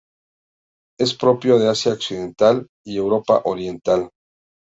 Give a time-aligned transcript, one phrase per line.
[0.99, 4.09] Es propio de Asia occidental y Europa oriental.